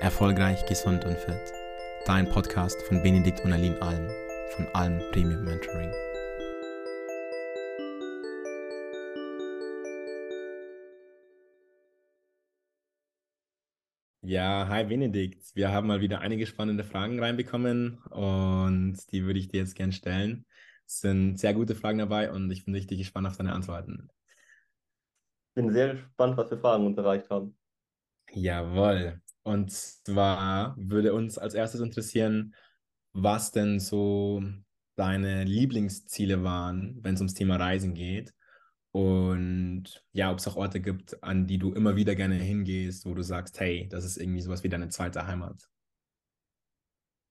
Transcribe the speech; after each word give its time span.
Erfolgreich, 0.00 0.64
gesund 0.64 1.04
und 1.04 1.18
fit. 1.18 1.52
Dein 2.06 2.26
Podcast 2.26 2.80
von 2.88 3.02
Benedikt 3.02 3.44
und 3.44 3.52
Aline 3.52 3.80
Alm 3.82 4.08
von 4.56 4.66
Alm 4.72 4.98
Premium 5.12 5.44
Mentoring. 5.44 5.92
Ja, 14.22 14.68
hi 14.68 14.84
Benedikt. 14.84 15.54
Wir 15.54 15.70
haben 15.70 15.88
mal 15.88 16.00
wieder 16.00 16.20
einige 16.20 16.46
spannende 16.46 16.82
Fragen 16.82 17.20
reinbekommen 17.20 17.98
und 18.04 18.96
die 19.12 19.24
würde 19.24 19.38
ich 19.38 19.48
dir 19.48 19.60
jetzt 19.60 19.74
gerne 19.74 19.92
stellen. 19.92 20.46
Es 20.86 21.00
sind 21.00 21.38
sehr 21.38 21.52
gute 21.52 21.74
Fragen 21.74 21.98
dabei 21.98 22.32
und 22.32 22.50
ich 22.50 22.64
bin 22.64 22.74
richtig 22.74 22.96
gespannt 22.96 23.26
auf 23.26 23.36
deine 23.36 23.52
Antworten. 23.52 24.08
Ich 25.50 25.54
bin 25.56 25.70
sehr 25.70 25.92
gespannt, 25.92 26.38
was 26.38 26.48
für 26.48 26.58
Fragen 26.58 26.86
uns 26.86 26.96
erreicht 26.96 27.28
haben. 27.28 27.54
Jawohl. 28.32 29.20
Und 29.50 29.72
zwar 29.72 30.76
würde 30.76 31.12
uns 31.12 31.36
als 31.36 31.54
erstes 31.54 31.80
interessieren, 31.80 32.54
was 33.12 33.50
denn 33.50 33.80
so 33.80 34.44
deine 34.94 35.42
Lieblingsziele 35.42 36.44
waren, 36.44 37.02
wenn 37.02 37.14
es 37.14 37.20
ums 37.20 37.34
Thema 37.34 37.56
Reisen 37.56 37.94
geht. 37.94 38.32
Und 38.92 40.04
ja, 40.12 40.30
ob 40.30 40.38
es 40.38 40.46
auch 40.46 40.54
Orte 40.54 40.80
gibt, 40.80 41.20
an 41.24 41.48
die 41.48 41.58
du 41.58 41.72
immer 41.72 41.96
wieder 41.96 42.14
gerne 42.14 42.36
hingehst, 42.36 43.04
wo 43.06 43.14
du 43.14 43.22
sagst, 43.22 43.58
hey, 43.58 43.88
das 43.88 44.04
ist 44.04 44.18
irgendwie 44.18 44.40
sowas 44.40 44.62
wie 44.62 44.68
deine 44.68 44.88
zweite 44.88 45.26
Heimat. 45.26 45.68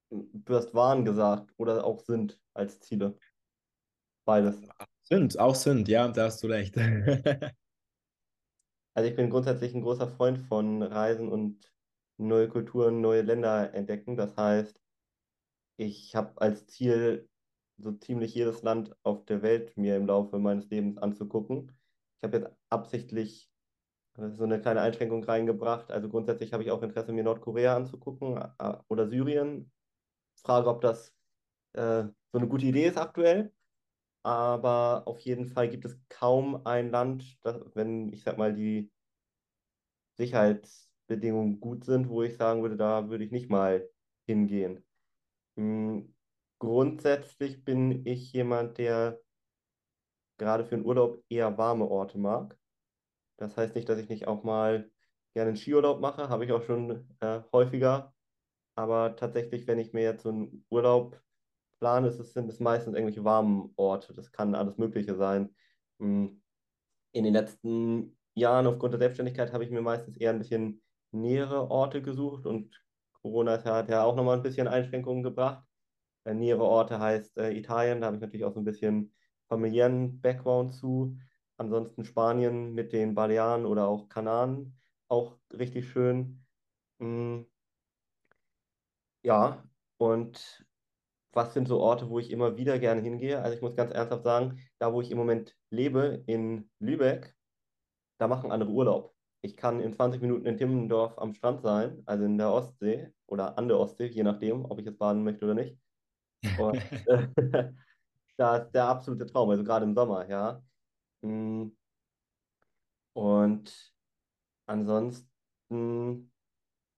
Du 0.10 0.56
hast 0.56 0.74
waren 0.74 1.06
gesagt 1.06 1.54
oder 1.56 1.86
auch 1.86 2.02
sind 2.02 2.38
als 2.54 2.82
Ziele. 2.82 3.18
Beides. 4.26 4.62
Sind, 5.04 5.40
auch 5.40 5.56
sind, 5.56 5.88
ja, 5.88 6.10
da 6.10 6.26
hast 6.26 6.44
du 6.44 6.48
recht. 6.48 6.76
also 8.94 9.10
ich 9.10 9.16
bin 9.16 9.30
grundsätzlich 9.30 9.74
ein 9.74 9.84
großer 9.84 10.10
Freund 10.10 10.38
von 10.40 10.84
Reisen 10.84 11.30
und 11.30 11.70
neue 12.20 12.50
Kulturen, 12.50 13.02
neue 13.02 13.22
Länder 13.22 13.74
entdecken. 13.74 14.18
Das 14.18 14.36
heißt, 14.38 14.80
ich 15.78 16.16
habe 16.16 16.40
als 16.42 16.68
Ziel, 16.68 17.30
so 17.78 17.94
ziemlich 17.94 18.36
jedes 18.36 18.62
Land 18.62 18.96
auf 19.04 19.26
der 19.26 19.42
Welt 19.42 19.78
mir 19.78 19.96
im 19.96 20.06
Laufe 20.06 20.38
meines 20.38 20.70
Lebens 20.70 20.98
anzugucken. 20.98 21.72
Ich 22.18 22.28
habe 22.28 22.38
jetzt 22.38 22.52
absichtlich 22.70 23.50
so 24.18 24.44
eine 24.44 24.60
kleine 24.60 24.82
Einschränkung 24.82 25.24
reingebracht. 25.24 25.92
Also 25.92 26.10
grundsätzlich 26.10 26.52
habe 26.52 26.64
ich 26.64 26.72
auch 26.72 26.84
Interesse, 26.84 27.14
mir 27.14 27.24
Nordkorea 27.24 27.76
anzugucken 27.76 28.38
äh, 28.38 28.78
oder 28.90 29.08
Syrien. 29.08 29.72
Frage, 30.44 30.70
ob 30.70 30.82
das 30.82 31.14
äh, 31.74 32.04
so 32.32 32.38
eine 32.38 32.48
gute 32.48 32.66
Idee 32.66 32.88
ist 32.88 32.98
aktuell. 32.98 33.54
Aber 34.24 35.04
auf 35.08 35.20
jeden 35.22 35.46
Fall 35.46 35.70
gibt 35.70 35.86
es 35.86 35.98
kaum 36.10 36.66
ein 36.66 36.92
Land, 36.92 37.38
das, 37.44 37.62
wenn 37.74 38.12
ich 38.12 38.24
sag 38.24 38.38
mal 38.38 38.54
die 38.54 38.92
Sicherheitsbedingungen 41.10 41.60
gut 41.60 41.84
sind, 41.84 42.10
wo 42.10 42.24
ich 42.24 42.38
sagen 42.38 42.62
würde, 42.62 42.78
da 42.78 43.10
würde 43.10 43.24
ich 43.24 43.32
nicht 43.32 43.50
mal 43.50 43.90
hingehen. 44.28 44.86
Hm, 45.58 46.16
grundsätzlich 46.60 47.64
bin 47.66 48.06
ich 48.06 48.32
jemand, 48.34 48.78
der 48.78 49.20
gerade 50.38 50.66
für 50.66 50.76
einen 50.76 50.86
Urlaub 50.86 51.24
eher 51.30 51.58
warme 51.58 51.86
Orte 51.86 52.18
mag. 52.18 52.58
Das 53.38 53.58
heißt 53.58 53.76
nicht, 53.76 53.90
dass 53.90 54.00
ich 54.00 54.10
nicht 54.10 54.28
auch 54.28 54.44
mal 54.44 54.90
gerne 55.34 55.50
einen 55.50 55.58
Skiurlaub 55.58 56.00
mache, 56.00 56.30
habe 56.30 56.46
ich 56.46 56.52
auch 56.52 56.64
schon 56.64 57.08
äh, 57.20 57.42
häufiger. 57.52 58.14
Aber 58.76 59.16
tatsächlich, 59.16 59.68
wenn 59.68 59.80
ich 59.80 59.94
mir 59.94 60.04
jetzt 60.04 60.24
so 60.24 60.30
einen 60.30 60.66
Urlaub 60.70 61.22
plane, 61.80 62.12
sind 62.12 62.50
es 62.50 62.60
meistens 62.60 62.96
irgendwelche 62.96 63.24
warmen 63.24 63.74
Orte. 63.76 64.14
Das 64.14 64.32
kann 64.32 64.56
alles 64.56 64.78
Mögliche 64.78 65.16
sein. 65.16 65.56
Hm, 66.00 66.42
in 67.14 67.24
den 67.24 67.34
letzten 67.34 68.18
Jahren 68.36 68.68
aufgrund 68.68 68.94
der 68.94 69.00
Selbstständigkeit 69.00 69.52
habe 69.52 69.64
ich 69.64 69.72
mir 69.72 69.82
meistens 69.82 70.18
eher 70.18 70.32
ein 70.32 70.40
bisschen 70.40 70.82
nähere 71.12 71.70
Orte 71.72 72.02
gesucht 72.02 72.46
und 72.46 72.82
Corona 73.22 73.64
hat 73.64 73.90
ja 73.90 74.04
auch 74.04 74.16
nochmal 74.16 74.38
ein 74.38 74.44
bisschen 74.44 74.68
Einschränkungen 74.68 75.24
gebracht. 75.24 75.66
Äh, 76.26 76.34
nähere 76.34 76.64
Orte 76.64 77.00
heißt 77.00 77.38
äh, 77.38 77.52
Italien, 77.52 78.02
da 78.02 78.08
habe 78.08 78.18
ich 78.18 78.22
natürlich 78.22 78.46
auch 78.46 78.54
so 78.54 78.60
ein 78.62 78.66
bisschen 78.66 79.14
familiären 79.48 80.22
Background 80.22 80.74
zu. 80.76 81.18
Ansonsten 81.58 82.06
Spanien 82.06 82.74
mit 82.74 82.94
den 82.94 83.16
Balearen 83.16 83.66
oder 83.66 83.88
auch 83.88 84.08
Kanaren, 84.10 84.78
auch 85.10 85.38
richtig 85.52 85.90
schön. 85.90 86.46
Mm. 87.00 87.42
Ja, 89.24 89.64
und 89.98 90.66
was 91.34 91.54
sind 91.54 91.68
so 91.68 91.80
Orte, 91.80 92.10
wo 92.10 92.20
ich 92.20 92.32
immer 92.32 92.58
wieder 92.58 92.80
gerne 92.80 93.02
hingehe? 93.02 93.42
Also 93.42 93.56
ich 93.56 93.62
muss 93.62 93.76
ganz 93.76 93.92
ernsthaft 93.94 94.24
sagen, 94.24 94.60
da 94.80 94.94
wo 94.94 95.02
ich 95.02 95.12
im 95.12 95.18
Moment 95.18 95.56
lebe, 95.70 96.24
in 96.28 96.70
Lübeck, 96.80 97.36
da 98.18 98.28
machen 98.28 98.52
andere 98.52 98.72
Urlaub. 98.72 99.16
Ich 99.42 99.56
kann 99.56 99.80
in 99.80 99.94
20 99.94 100.22
Minuten 100.22 100.46
in 100.46 100.58
Timmendorf 100.58 101.18
am 101.18 101.34
Strand 101.34 101.62
sein, 101.62 102.04
also 102.06 102.26
in 102.26 102.38
der 102.38 102.52
Ostsee 102.52 103.14
oder 103.26 103.58
an 103.58 103.68
der 103.68 103.80
Ostsee, 103.80 104.08
je 104.08 104.24
nachdem, 104.24 104.66
ob 104.66 104.80
ich 104.80 104.86
jetzt 104.86 105.00
baden 105.00 105.24
möchte 105.24 105.46
oder 105.46 105.56
nicht. 105.56 105.78
Und 106.60 106.76
äh, 107.08 107.28
da 108.38 108.58
ist 108.58 108.72
der 108.72 108.86
absolute 108.86 109.26
Traum, 109.26 109.50
also 109.50 109.64
gerade 109.64 109.86
im 109.86 109.94
Sommer, 109.96 110.28
ja. 110.30 110.62
Mm. 111.22 111.70
Und 113.14 113.94
ansonsten 114.66 116.32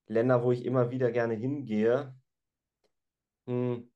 Länder, 0.06 0.42
wo 0.44 0.52
ich 0.52 0.64
immer 0.64 0.90
wieder 0.90 1.10
gerne 1.10 1.34
hingehe. 1.34 2.14
Hm, 3.46 3.90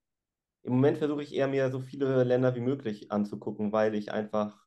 Im 0.62 0.72
Moment 0.72 0.98
versuche 0.98 1.22
ich 1.22 1.34
eher 1.34 1.48
mir 1.48 1.70
so 1.70 1.80
viele 1.80 2.24
Länder 2.24 2.54
wie 2.56 2.60
möglich 2.60 3.12
anzugucken, 3.12 3.72
weil 3.72 3.94
ich 3.94 4.12
einfach, 4.12 4.66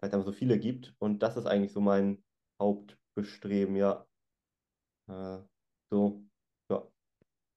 weil 0.00 0.08
es 0.08 0.14
einfach 0.14 0.26
so 0.26 0.32
viele 0.32 0.58
gibt. 0.58 0.94
Und 0.98 1.20
das 1.22 1.36
ist 1.36 1.46
eigentlich 1.46 1.72
so 1.72 1.80
mein 1.80 2.22
Hauptbestreben, 3.18 3.76
ja. 3.76 4.06
Äh, 5.08 5.38
so, 5.90 6.24
ja. 6.70 6.86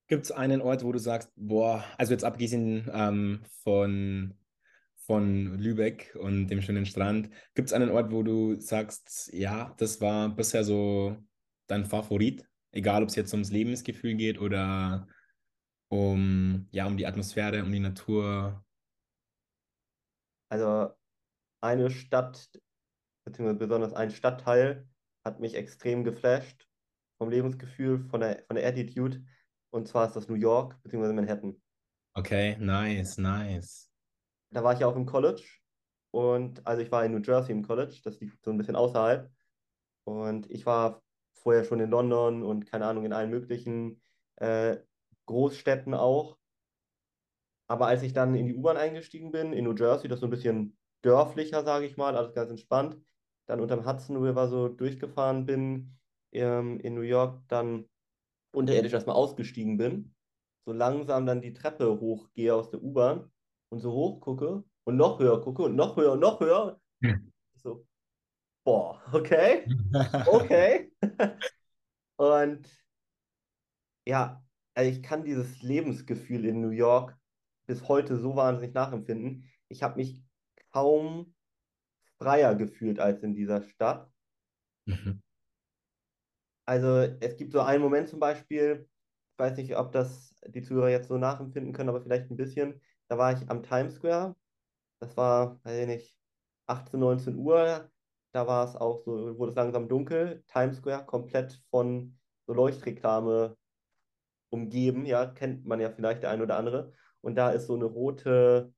Gibt 0.07 0.25
es 0.25 0.31
einen 0.31 0.61
Ort, 0.61 0.83
wo 0.83 0.91
du 0.91 0.99
sagst, 0.99 1.31
boah, 1.35 1.83
also 1.97 2.13
jetzt 2.13 2.23
abgesehen 2.23 2.89
ähm, 2.91 3.43
von, 3.63 4.33
von 5.05 5.59
Lübeck 5.59 6.17
und 6.19 6.47
dem 6.47 6.61
schönen 6.61 6.85
Strand, 6.85 7.29
gibt 7.53 7.69
es 7.69 7.73
einen 7.73 7.91
Ort, 7.91 8.11
wo 8.11 8.23
du 8.23 8.59
sagst, 8.59 9.29
ja, 9.33 9.73
das 9.77 10.01
war 10.01 10.29
bisher 10.29 10.63
so 10.63 11.17
dein 11.67 11.85
Favorit, 11.85 12.47
egal 12.71 13.03
ob 13.03 13.09
es 13.09 13.15
jetzt 13.15 13.33
ums 13.33 13.51
Lebensgefühl 13.51 14.15
geht 14.15 14.39
oder 14.39 15.07
um, 15.89 16.67
ja, 16.71 16.87
um 16.87 16.97
die 16.97 17.05
Atmosphäre, 17.05 17.63
um 17.63 17.71
die 17.71 17.79
Natur? 17.79 18.65
Also 20.49 20.91
eine 21.61 21.89
Stadt, 21.91 22.49
beziehungsweise 23.25 23.59
besonders 23.59 23.93
ein 23.93 24.09
Stadtteil, 24.09 24.87
hat 25.23 25.39
mich 25.39 25.55
extrem 25.55 26.03
geflasht 26.03 26.67
vom 27.17 27.29
Lebensgefühl, 27.29 28.03
von 28.09 28.21
der, 28.21 28.43
von 28.47 28.55
der 28.55 28.67
Attitude. 28.67 29.23
Und 29.69 29.87
zwar 29.87 30.07
ist 30.07 30.15
das 30.15 30.27
New 30.27 30.35
York, 30.35 30.81
beziehungsweise 30.83 31.13
Manhattan. 31.13 31.61
Okay, 32.13 32.57
nice, 32.59 33.17
nice. 33.17 33.89
Da 34.49 34.63
war 34.63 34.73
ich 34.73 34.79
ja 34.79 34.87
auch 34.87 34.95
im 34.95 35.05
College. 35.05 35.43
Und 36.11 36.65
also 36.67 36.81
ich 36.81 36.91
war 36.91 37.05
in 37.05 37.13
New 37.13 37.21
Jersey 37.21 37.53
im 37.53 37.65
College, 37.65 38.01
das 38.03 38.19
liegt 38.19 38.43
so 38.43 38.51
ein 38.51 38.57
bisschen 38.57 38.75
außerhalb. 38.75 39.31
Und 40.03 40.49
ich 40.49 40.65
war 40.65 41.01
vorher 41.33 41.63
schon 41.63 41.79
in 41.79 41.89
London 41.89 42.43
und 42.43 42.65
keine 42.65 42.85
Ahnung, 42.85 43.05
in 43.05 43.13
allen 43.13 43.29
möglichen 43.29 44.01
äh, 44.37 44.77
Großstädten 45.25 45.93
auch. 45.93 46.37
Aber 47.67 47.87
als 47.87 48.03
ich 48.03 48.11
dann 48.11 48.35
in 48.35 48.47
die 48.47 48.55
U-Bahn 48.55 48.75
eingestiegen 48.75 49.31
bin, 49.31 49.53
in 49.53 49.63
New 49.63 49.75
Jersey, 49.75 50.09
das 50.09 50.17
ist 50.17 50.21
so 50.21 50.27
ein 50.27 50.31
bisschen 50.31 50.77
dörflicher, 51.01 51.63
sage 51.63 51.85
ich 51.85 51.95
mal, 51.95 52.17
alles 52.17 52.33
ganz 52.33 52.49
entspannt, 52.49 52.97
dann 53.45 53.59
unterm 53.59 53.85
Hudson 53.85 54.17
River 54.17 54.47
so 54.47 54.67
durchgefahren 54.67 55.45
bin, 55.45 55.97
ähm, 56.31 56.79
in 56.79 56.95
New 56.95 57.01
York 57.01 57.41
dann 57.47 57.89
unterirdisch 58.53 58.93
erstmal 58.93 59.15
ausgestiegen 59.15 59.77
bin, 59.77 60.13
so 60.65 60.73
langsam 60.73 61.25
dann 61.25 61.41
die 61.41 61.53
Treppe 61.53 61.99
hochgehe 61.99 62.53
aus 62.53 62.69
der 62.69 62.81
U-Bahn 62.83 63.31
und 63.69 63.79
so 63.79 63.91
hoch 63.91 64.21
gucke 64.21 64.63
und 64.83 64.97
noch 64.97 65.19
höher 65.19 65.41
gucke 65.41 65.63
und 65.63 65.75
noch 65.75 65.95
höher 65.97 66.13
und 66.13 66.19
noch 66.19 66.39
höher. 66.39 66.79
Hm. 67.01 67.31
So, 67.55 67.85
boah, 68.63 69.01
okay, 69.11 69.65
okay. 70.25 70.91
und 72.17 72.67
ja, 74.05 74.43
also 74.73 74.91
ich 74.91 75.03
kann 75.03 75.23
dieses 75.23 75.61
Lebensgefühl 75.61 76.45
in 76.45 76.61
New 76.61 76.69
York 76.69 77.17
bis 77.67 77.87
heute 77.87 78.17
so 78.17 78.35
wahnsinnig 78.35 78.73
nachempfinden. 78.73 79.49
Ich 79.69 79.83
habe 79.83 79.97
mich 79.97 80.23
kaum 80.71 81.33
freier 82.21 82.53
gefühlt 82.55 82.99
als 82.99 83.23
in 83.23 83.33
dieser 83.33 83.63
Stadt. 83.63 84.07
Mhm. 84.85 85.21
Also 86.65 86.87
es 87.19 87.35
gibt 87.35 87.51
so 87.51 87.61
einen 87.61 87.81
Moment 87.81 88.09
zum 88.09 88.19
Beispiel, 88.19 88.87
ich 89.33 89.39
weiß 89.39 89.57
nicht, 89.57 89.75
ob 89.75 89.91
das 89.91 90.35
die 90.47 90.61
Zuhörer 90.61 90.89
jetzt 90.89 91.07
so 91.07 91.17
nachempfinden 91.17 91.73
können, 91.73 91.89
aber 91.89 92.01
vielleicht 92.01 92.29
ein 92.29 92.37
bisschen. 92.37 92.79
Da 93.07 93.17
war 93.17 93.33
ich 93.33 93.49
am 93.49 93.63
Times 93.63 93.95
Square. 93.95 94.35
Das 94.99 95.17
war, 95.17 95.59
weiß 95.63 95.79
ich 95.81 95.87
nicht, 95.87 96.17
18, 96.67 96.99
19 96.99 97.35
Uhr. 97.35 97.89
Da 98.33 98.47
war 98.47 98.67
es 98.67 98.75
auch 98.75 99.01
so, 99.03 99.37
wurde 99.39 99.51
es 99.51 99.55
langsam 99.55 99.89
dunkel. 99.89 100.43
Times 100.47 100.77
Square 100.77 101.05
komplett 101.05 101.59
von 101.71 102.17
so 102.45 102.53
Leuchtreklame 102.53 103.57
umgeben, 104.51 105.05
ja, 105.05 105.25
kennt 105.25 105.65
man 105.65 105.79
ja 105.79 105.89
vielleicht 105.89 106.23
der 106.23 106.29
ein 106.29 106.41
oder 106.41 106.57
andere. 106.57 106.93
Und 107.21 107.35
da 107.35 107.51
ist 107.51 107.65
so 107.67 107.75
eine 107.75 107.85
rote 107.85 108.73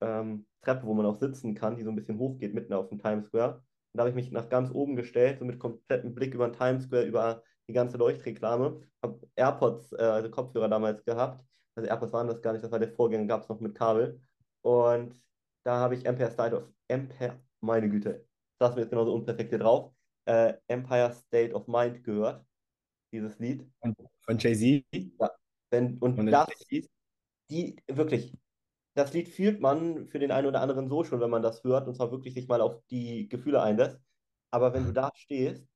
ähm, 0.00 0.46
Treppe, 0.66 0.86
wo 0.86 0.94
man 0.94 1.06
auch 1.06 1.18
sitzen 1.18 1.54
kann, 1.54 1.76
die 1.76 1.84
so 1.84 1.90
ein 1.90 1.96
bisschen 1.96 2.18
hochgeht, 2.18 2.54
mitten 2.54 2.72
auf 2.72 2.88
dem 2.88 2.98
Times 2.98 3.26
Square. 3.26 3.54
Und 3.54 3.62
da 3.94 4.00
habe 4.00 4.10
ich 4.10 4.16
mich 4.16 4.32
nach 4.32 4.48
ganz 4.48 4.70
oben 4.72 4.96
gestellt, 4.96 5.38
so 5.38 5.44
mit 5.44 5.58
komplettem 5.58 6.14
Blick 6.14 6.34
über 6.34 6.48
den 6.48 6.56
Times 6.56 6.84
Square, 6.84 7.04
über 7.04 7.42
die 7.68 7.72
ganze 7.72 7.96
Leuchtreklame. 7.96 8.80
Habe 9.02 9.20
AirPods, 9.36 9.92
äh, 9.92 10.02
also 10.02 10.30
Kopfhörer 10.30 10.68
damals 10.68 11.04
gehabt. 11.04 11.44
Also 11.76 11.88
AirPods 11.88 12.12
waren 12.12 12.26
das 12.26 12.42
gar 12.42 12.52
nicht, 12.52 12.64
das 12.64 12.72
war 12.72 12.78
der 12.78 12.92
Vorgänger, 12.92 13.26
gab 13.26 13.42
es 13.42 13.48
noch 13.48 13.60
mit 13.60 13.74
Kabel. 13.74 14.20
Und 14.62 15.20
da 15.64 15.78
habe 15.78 15.94
ich 15.94 16.04
Empire 16.04 16.30
State 16.30 16.56
of 16.56 16.64
Empire, 16.88 17.40
meine 17.60 17.88
Güte, 17.88 18.26
das 18.58 18.74
mir 18.74 18.82
jetzt 18.82 18.90
genauso 18.90 19.14
unperfekt 19.14 19.50
hier 19.50 19.58
drauf, 19.58 19.92
äh, 20.26 20.54
Empire 20.68 21.12
State 21.12 21.54
of 21.54 21.68
Mind 21.68 22.02
gehört, 22.02 22.44
dieses 23.12 23.38
Lied. 23.38 23.64
Von, 23.80 24.38
Jay-Z? 24.38 24.84
Ja. 24.92 25.30
Wenn, 25.70 25.98
und 25.98 26.16
den 26.16 26.26
das, 26.26 26.48
die, 27.50 27.76
wirklich, 27.86 28.36
das 28.96 29.12
Lied 29.12 29.28
fühlt 29.28 29.60
man 29.60 30.06
für 30.06 30.18
den 30.18 30.32
einen 30.32 30.46
oder 30.46 30.62
anderen 30.62 30.88
so 30.88 31.04
schon, 31.04 31.20
wenn 31.20 31.30
man 31.30 31.42
das 31.42 31.62
hört 31.62 31.86
und 31.86 31.94
zwar 31.94 32.10
wirklich 32.10 32.32
sich 32.32 32.48
mal 32.48 32.62
auf 32.62 32.82
die 32.90 33.28
Gefühle 33.28 33.62
einlässt. 33.62 34.00
Aber 34.50 34.72
wenn 34.72 34.86
du 34.86 34.92
da 34.92 35.10
stehst, 35.14 35.68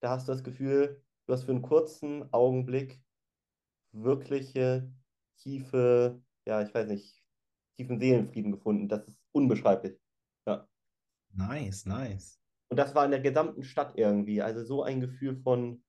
da 0.00 0.10
hast 0.10 0.26
du 0.26 0.32
das 0.32 0.42
Gefühl, 0.42 1.02
du 1.26 1.34
hast 1.34 1.44
für 1.44 1.52
einen 1.52 1.60
kurzen 1.62 2.32
Augenblick 2.32 3.02
wirkliche 3.92 4.90
tiefe, 5.36 6.22
ja, 6.46 6.62
ich 6.62 6.72
weiß 6.74 6.88
nicht, 6.88 7.22
tiefen 7.76 8.00
Seelenfrieden 8.00 8.52
gefunden. 8.52 8.88
Das 8.88 9.06
ist 9.06 9.20
unbeschreiblich. 9.32 9.98
Ja. 10.46 10.66
Nice, 11.34 11.84
nice. 11.84 12.40
Und 12.70 12.78
das 12.78 12.94
war 12.94 13.04
in 13.04 13.10
der 13.10 13.20
gesamten 13.20 13.64
Stadt 13.64 13.98
irgendwie. 13.98 14.40
Also 14.40 14.64
so 14.64 14.82
ein 14.82 15.00
Gefühl 15.00 15.36
von 15.36 15.84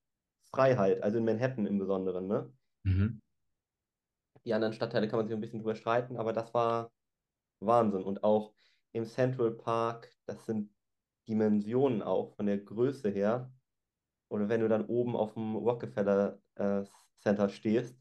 Freiheit, 0.51 1.01
also 1.01 1.17
in 1.17 1.25
Manhattan 1.25 1.65
im 1.65 1.79
Besonderen, 1.79 2.27
ne? 2.27 2.51
Mhm. 2.83 3.22
Die 4.45 4.53
anderen 4.53 4.73
Stadtteile 4.73 5.07
kann 5.07 5.19
man 5.19 5.27
sich 5.27 5.35
ein 5.35 5.41
bisschen 5.41 5.59
drüber 5.59 5.75
streiten, 5.75 6.17
aber 6.17 6.33
das 6.33 6.53
war 6.53 6.91
Wahnsinn. 7.59 8.03
Und 8.03 8.23
auch 8.23 8.53
im 8.91 9.05
Central 9.05 9.51
Park, 9.51 10.11
das 10.25 10.45
sind 10.45 10.71
Dimensionen 11.27 12.01
auch 12.01 12.35
von 12.35 12.45
der 12.45 12.57
Größe 12.57 13.09
her. 13.09 13.51
Oder 14.29 14.49
wenn 14.49 14.61
du 14.61 14.67
dann 14.67 14.85
oben 14.85 15.15
auf 15.15 15.35
dem 15.35 15.55
Rockefeller 15.55 16.39
äh, 16.55 16.83
Center 17.21 17.49
stehst 17.49 17.97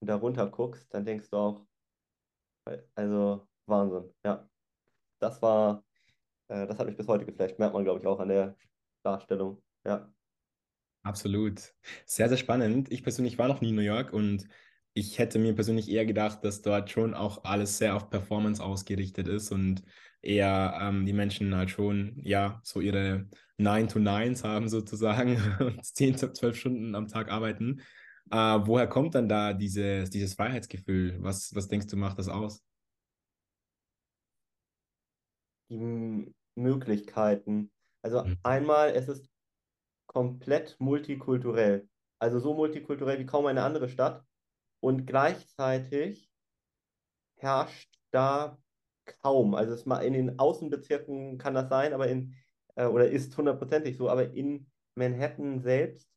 und 0.00 0.08
da 0.08 0.16
runter 0.16 0.48
guckst, 0.48 0.92
dann 0.92 1.04
denkst 1.04 1.30
du 1.30 1.36
auch, 1.36 1.66
also 2.94 3.46
Wahnsinn, 3.66 4.12
ja. 4.24 4.48
Das 5.18 5.40
war, 5.40 5.84
äh, 6.48 6.66
das 6.66 6.78
hat 6.78 6.86
mich 6.86 6.96
bis 6.96 7.08
heute 7.08 7.24
geflasht. 7.24 7.58
Merkt 7.58 7.74
man, 7.74 7.84
glaube 7.84 8.00
ich, 8.00 8.06
auch 8.06 8.20
an 8.20 8.28
der 8.28 8.56
Darstellung. 9.02 9.62
Ja. 9.84 10.12
Absolut. 11.02 11.74
Sehr, 12.04 12.28
sehr 12.28 12.36
spannend. 12.36 12.90
Ich 12.90 13.02
persönlich 13.02 13.38
war 13.38 13.48
noch 13.48 13.60
nie 13.60 13.70
in 13.70 13.76
New 13.76 13.82
York 13.82 14.12
und 14.12 14.48
ich 14.96 15.18
hätte 15.18 15.38
mir 15.38 15.54
persönlich 15.54 15.90
eher 15.90 16.06
gedacht, 16.06 16.42
dass 16.44 16.62
dort 16.62 16.90
schon 16.90 17.14
auch 17.14 17.44
alles 17.44 17.78
sehr 17.78 17.94
auf 17.96 18.10
Performance 18.10 18.62
ausgerichtet 18.62 19.28
ist 19.28 19.52
und 19.52 19.82
eher 20.22 20.78
ähm, 20.80 21.04
die 21.06 21.12
Menschen 21.12 21.54
halt 21.54 21.70
schon, 21.70 22.18
ja, 22.24 22.60
so 22.64 22.80
ihre 22.80 23.28
9-to-9s 23.58 24.42
haben 24.44 24.68
sozusagen 24.68 25.36
und 25.60 25.84
10, 25.84 26.16
12 26.16 26.56
Stunden 26.56 26.94
am 26.94 27.08
Tag 27.08 27.30
arbeiten. 27.30 27.82
Äh, 28.30 28.36
woher 28.36 28.88
kommt 28.88 29.14
dann 29.14 29.28
da 29.28 29.52
dieses, 29.52 30.10
dieses 30.10 30.34
Freiheitsgefühl? 30.34 31.18
Was, 31.22 31.54
was 31.54 31.68
denkst 31.68 31.88
du, 31.88 31.96
macht 31.96 32.18
das 32.18 32.28
aus? 32.28 32.64
Die 35.70 36.32
Möglichkeiten. 36.54 37.70
Also 38.02 38.22
Mhm. 38.22 38.38
einmal, 38.42 38.90
es 38.90 39.08
ist 39.08 39.28
komplett 40.06 40.76
multikulturell. 40.80 41.88
Also 42.18 42.38
so 42.38 42.54
multikulturell 42.54 43.18
wie 43.18 43.26
kaum 43.26 43.46
eine 43.46 43.62
andere 43.62 43.88
Stadt. 43.88 44.24
Und 44.80 45.06
gleichzeitig 45.06 46.30
herrscht 47.36 47.98
da 48.10 48.58
kaum. 49.22 49.54
Also 49.54 49.72
es 49.72 49.86
mal 49.86 50.00
in 50.00 50.12
den 50.12 50.38
Außenbezirken 50.38 51.38
kann 51.38 51.54
das 51.54 51.68
sein, 51.68 51.92
aber 51.92 52.08
in, 52.08 52.34
äh, 52.74 52.86
oder 52.86 53.08
ist 53.08 53.36
hundertprozentig 53.36 53.96
so, 53.96 54.08
aber 54.08 54.32
in 54.32 54.70
Manhattan 54.94 55.60
selbst 55.60 56.10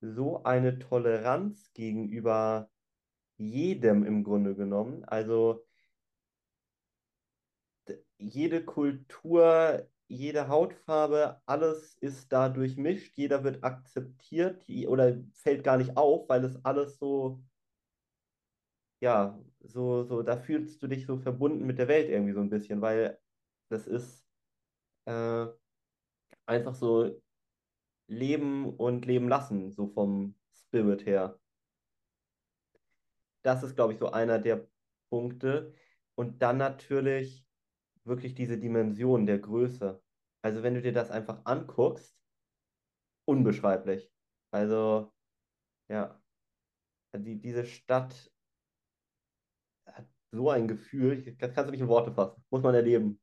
so 0.00 0.42
eine 0.44 0.78
Toleranz 0.78 1.72
gegenüber 1.72 2.70
jedem 3.36 4.04
im 4.04 4.22
Grunde 4.22 4.54
genommen. 4.54 5.04
Also 5.04 5.64
jede 8.18 8.64
Kultur, 8.64 9.88
jede 10.06 10.48
Hautfarbe, 10.48 11.40
alles 11.46 11.96
ist 11.98 12.32
da 12.32 12.48
durchmischt, 12.48 13.16
jeder 13.16 13.42
wird 13.44 13.64
akzeptiert 13.64 14.64
oder 14.86 15.16
fällt 15.32 15.64
gar 15.64 15.76
nicht 15.78 15.96
auf, 15.96 16.28
weil 16.28 16.44
es 16.44 16.64
alles 16.64 16.98
so, 16.98 17.42
ja, 19.00 19.38
so, 19.60 20.04
so, 20.04 20.22
da 20.22 20.36
fühlst 20.36 20.82
du 20.82 20.88
dich 20.88 21.06
so 21.06 21.18
verbunden 21.18 21.66
mit 21.66 21.78
der 21.78 21.88
Welt 21.88 22.08
irgendwie 22.08 22.32
so 22.32 22.40
ein 22.40 22.50
bisschen, 22.50 22.80
weil 22.80 23.18
das 23.68 23.86
ist 23.86 24.26
äh, 25.06 25.46
einfach 26.46 26.74
so 26.74 27.20
Leben 28.08 28.74
und 28.76 29.06
Leben 29.06 29.28
lassen, 29.28 29.72
so 29.72 29.88
vom 29.88 30.36
Spirit 30.54 31.06
her. 31.06 31.38
Das 33.42 33.62
ist, 33.62 33.76
glaube 33.76 33.92
ich, 33.92 33.98
so 33.98 34.10
einer 34.10 34.38
der 34.38 34.68
Punkte. 35.10 35.74
Und 36.16 36.42
dann 36.42 36.58
natürlich 36.58 37.46
wirklich 38.04 38.34
diese 38.34 38.58
Dimension 38.58 39.26
der 39.26 39.38
Größe. 39.38 40.02
Also 40.42 40.62
wenn 40.62 40.74
du 40.74 40.82
dir 40.82 40.92
das 40.92 41.10
einfach 41.10 41.44
anguckst, 41.44 42.16
unbeschreiblich. 43.26 44.12
Also 44.50 45.12
ja, 45.88 46.22
die, 47.16 47.40
diese 47.40 47.64
Stadt 47.64 48.32
so 50.34 50.50
ein 50.50 50.68
Gefühl, 50.68 51.36
das 51.38 51.52
kannst 51.52 51.68
du 51.68 51.72
nicht 51.72 51.80
in 51.80 51.88
Worte 51.88 52.12
fassen. 52.12 52.42
Muss 52.50 52.62
man 52.62 52.74
erleben. 52.74 53.20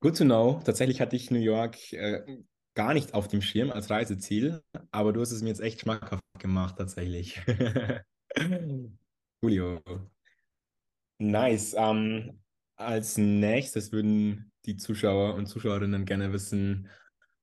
Good 0.00 0.18
to 0.18 0.24
know. 0.24 0.60
Tatsächlich 0.64 1.00
hatte 1.00 1.16
ich 1.16 1.30
New 1.30 1.38
York 1.38 1.92
äh, 1.92 2.42
gar 2.74 2.94
nicht 2.94 3.14
auf 3.14 3.28
dem 3.28 3.42
Schirm 3.42 3.70
als 3.70 3.90
Reiseziel, 3.90 4.62
aber 4.90 5.12
du 5.12 5.20
hast 5.20 5.30
es 5.30 5.42
mir 5.42 5.48
jetzt 5.48 5.60
echt 5.60 5.80
schmackhaft 5.80 6.22
gemacht, 6.38 6.76
tatsächlich. 6.78 7.40
Julio. 9.42 9.80
Nice. 11.18 11.74
Ähm, 11.78 12.40
als 12.76 13.16
nächstes 13.16 13.92
würden 13.92 14.50
die 14.66 14.76
Zuschauer 14.76 15.34
und 15.34 15.46
Zuschauerinnen 15.46 16.04
gerne 16.04 16.32
wissen, 16.32 16.88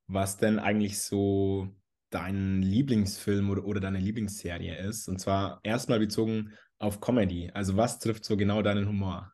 was 0.08 0.38
denn 0.38 0.60
eigentlich 0.60 1.02
so 1.02 1.70
dein 2.10 2.62
Lieblingsfilm 2.62 3.50
oder, 3.50 3.66
oder 3.66 3.80
deine 3.80 4.00
Lieblingsserie 4.00 4.78
ist. 4.78 5.08
Und 5.08 5.20
zwar 5.20 5.60
erstmal 5.64 6.00
bezogen 6.00 6.54
auf 6.80 7.02
Comedy. 7.02 7.52
Also 7.54 7.78
was 7.78 8.00
trifft 8.00 8.26
so 8.26 8.38
genau 8.38 8.62
deinen 8.62 8.88
Humor? 8.88 9.34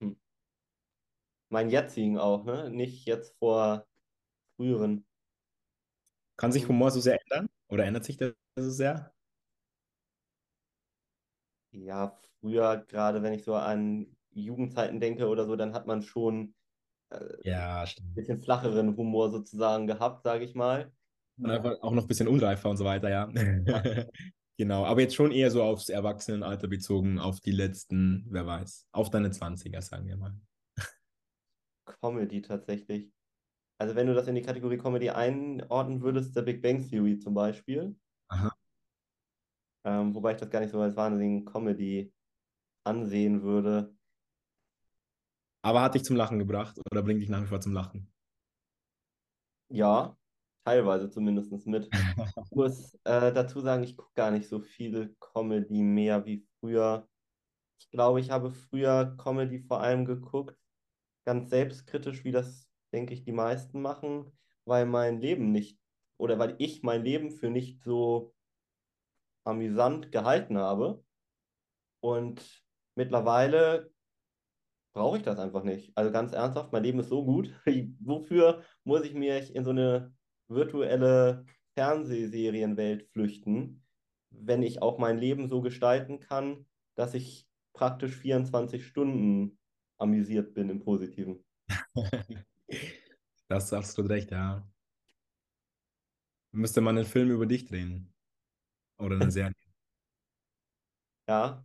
Hm. 0.00 0.12
Mein 1.50 1.70
jetzigen 1.70 2.18
auch, 2.18 2.44
ne? 2.44 2.68
Nicht 2.70 3.06
jetzt 3.06 3.36
vor 3.38 3.86
früheren. 4.56 5.06
Kann 6.38 6.52
sich 6.52 6.68
Hm. 6.68 6.68
Humor 6.68 6.90
so 6.90 7.00
sehr 7.00 7.18
ändern? 7.22 7.48
Oder 7.68 7.84
ändert 7.84 8.04
sich 8.04 8.16
das 8.16 8.34
so 8.56 8.70
sehr? 8.70 9.12
Ja, 11.74 12.18
früher, 12.40 12.84
gerade 12.86 13.22
wenn 13.22 13.32
ich 13.32 13.44
so 13.44 13.54
an 13.54 14.14
Jugendzeiten 14.30 15.00
denke 15.00 15.28
oder 15.28 15.46
so, 15.46 15.56
dann 15.56 15.72
hat 15.74 15.86
man 15.86 16.02
schon 16.02 16.54
äh, 17.12 17.34
ein 17.34 17.40
Ja, 17.44 17.86
stimmt. 17.86 18.14
bisschen 18.14 18.40
flacheren 18.42 18.96
Humor 18.96 19.30
sozusagen 19.30 19.86
gehabt, 19.86 20.24
sage 20.24 20.44
ich 20.44 20.54
mal. 20.54 20.92
Und 21.38 21.50
einfach 21.50 21.80
auch 21.82 21.92
noch 21.92 22.02
ein 22.02 22.08
bisschen 22.08 22.28
unreifer 22.28 22.70
und 22.70 22.76
so 22.76 22.84
weiter, 22.84 23.08
ja. 23.10 23.28
Ja. 23.66 24.04
Genau, 24.58 24.84
aber 24.84 25.00
jetzt 25.00 25.14
schon 25.14 25.32
eher 25.32 25.50
so 25.50 25.62
aufs 25.62 25.88
Erwachsenenalter 25.88 26.68
bezogen, 26.68 27.18
auf 27.18 27.40
die 27.40 27.52
letzten, 27.52 28.26
wer 28.28 28.46
weiß, 28.46 28.86
auf 28.92 29.10
deine 29.10 29.32
20er, 29.32 29.80
sagen 29.80 30.06
wir 30.06 30.16
mal. 30.18 30.34
Comedy 32.00 32.42
tatsächlich. 32.42 33.10
Also 33.80 33.94
wenn 33.96 34.06
du 34.06 34.14
das 34.14 34.28
in 34.28 34.34
die 34.34 34.42
Kategorie 34.42 34.76
Comedy 34.78 35.10
einordnen 35.10 36.02
würdest, 36.02 36.36
der 36.36 36.42
Big 36.42 36.62
Bang 36.62 36.86
Theory 36.88 37.18
zum 37.18 37.34
Beispiel, 37.34 37.96
Aha. 38.28 38.52
ähm, 39.84 40.14
wobei 40.14 40.32
ich 40.32 40.38
das 40.38 40.50
gar 40.50 40.60
nicht 40.60 40.70
so 40.70 40.80
als 40.80 40.94
wahnsinnigen 40.96 41.44
Comedy 41.44 42.12
ansehen 42.84 43.42
würde. 43.42 43.96
Aber 45.62 45.82
hat 45.82 45.94
dich 45.94 46.04
zum 46.04 46.16
Lachen 46.16 46.38
gebracht 46.38 46.78
oder 46.90 47.02
bringt 47.02 47.22
dich 47.22 47.28
nach 47.28 47.42
wie 47.42 47.46
vor 47.46 47.60
zum 47.60 47.72
Lachen? 47.72 48.12
Ja, 49.68 50.16
teilweise 50.64 51.08
zumindest 51.08 51.66
mit. 51.66 51.88
Ich 52.44 52.50
muss 52.50 52.94
äh, 53.04 53.32
dazu 53.32 53.60
sagen, 53.60 53.84
ich 53.84 53.96
gucke 53.96 54.12
gar 54.14 54.30
nicht 54.30 54.48
so 54.48 54.60
viel 54.60 55.16
Comedy 55.20 55.82
mehr 55.82 56.26
wie 56.26 56.46
früher. 56.60 57.08
Ich 57.78 57.90
glaube, 57.90 58.20
ich 58.20 58.30
habe 58.30 58.52
früher 58.52 59.16
Comedy 59.16 59.60
vor 59.60 59.80
allem 59.80 60.04
geguckt, 60.04 60.56
ganz 61.24 61.50
selbstkritisch, 61.50 62.24
wie 62.24 62.32
das, 62.32 62.68
denke 62.92 63.14
ich, 63.14 63.24
die 63.24 63.32
meisten 63.32 63.80
machen, 63.80 64.30
weil 64.64 64.84
mein 64.84 65.20
Leben 65.20 65.52
nicht, 65.52 65.80
oder 66.18 66.38
weil 66.38 66.56
ich 66.58 66.82
mein 66.82 67.02
Leben 67.02 67.30
für 67.30 67.50
nicht 67.50 67.82
so 67.82 68.34
amüsant 69.44 70.12
gehalten 70.12 70.58
habe. 70.58 71.04
Und 72.00 72.62
mittlerweile 72.94 73.92
brauche 74.92 75.16
ich 75.16 75.22
das 75.22 75.38
einfach 75.38 75.64
nicht. 75.64 75.96
Also 75.96 76.12
ganz 76.12 76.32
ernsthaft, 76.32 76.72
mein 76.72 76.82
Leben 76.82 77.00
ist 77.00 77.08
so 77.08 77.24
gut. 77.24 77.54
Wofür 78.00 78.62
muss 78.84 79.04
ich 79.04 79.14
mich 79.14 79.54
in 79.54 79.64
so 79.64 79.70
eine 79.70 80.14
virtuelle 80.48 81.46
Fernsehserienwelt 81.74 83.08
flüchten, 83.12 83.84
wenn 84.30 84.62
ich 84.62 84.82
auch 84.82 84.98
mein 84.98 85.18
Leben 85.18 85.48
so 85.48 85.62
gestalten 85.62 86.20
kann, 86.20 86.66
dass 86.94 87.14
ich 87.14 87.48
praktisch 87.72 88.16
24 88.16 88.86
Stunden 88.86 89.58
amüsiert 89.98 90.54
bin 90.54 90.68
im 90.70 90.80
Positiven. 90.80 91.44
Das 93.48 93.70
hast 93.70 93.98
du 93.98 94.02
recht, 94.02 94.30
ja. 94.30 94.66
Müsste 96.52 96.80
man 96.80 96.96
einen 96.96 97.04
Film 97.04 97.30
über 97.30 97.44
dich 97.44 97.66
drehen. 97.66 98.10
Oder 98.98 99.16
eine 99.16 99.30
Serie. 99.30 99.54
Ja, 101.28 101.62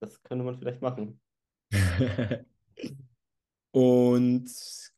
das 0.00 0.20
könnte 0.24 0.44
man 0.44 0.58
vielleicht 0.58 0.82
machen. 0.82 1.20
Und 3.70 4.50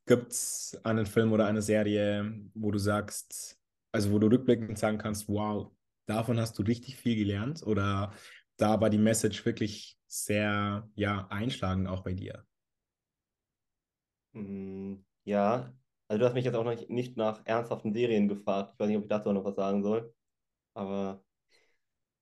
gibt 0.06 0.32
es 0.32 0.78
einen 0.84 1.06
Film 1.06 1.32
oder 1.32 1.46
eine 1.46 1.62
Serie, 1.62 2.32
wo 2.54 2.70
du 2.70 2.78
sagst, 2.78 3.58
also 3.92 4.12
wo 4.12 4.18
du 4.18 4.28
rückblickend 4.28 4.78
sagen 4.78 4.98
kannst, 4.98 5.28
wow, 5.28 5.70
davon 6.06 6.38
hast 6.40 6.58
du 6.58 6.62
richtig 6.62 6.96
viel 6.96 7.16
gelernt 7.16 7.62
oder 7.66 8.12
da 8.56 8.80
war 8.80 8.90
die 8.90 8.98
Message 8.98 9.44
wirklich 9.44 9.98
sehr, 10.06 10.88
ja, 10.94 11.26
einschlagend 11.30 11.88
auch 11.88 12.02
bei 12.02 12.14
dir? 12.14 12.44
Mm, 14.32 14.96
Ja, 15.24 15.72
also 16.08 16.18
du 16.18 16.26
hast 16.26 16.34
mich 16.34 16.44
jetzt 16.44 16.54
auch 16.54 16.64
noch 16.64 16.88
nicht 16.88 17.16
nach 17.16 17.42
ernsthaften 17.46 17.92
Serien 17.92 18.28
gefragt. 18.28 18.72
Ich 18.74 18.80
weiß 18.80 18.88
nicht, 18.88 18.96
ob 18.96 19.04
ich 19.04 19.08
dazu 19.08 19.32
noch 19.32 19.44
was 19.44 19.56
sagen 19.56 19.82
soll, 19.82 20.14
aber 20.74 21.24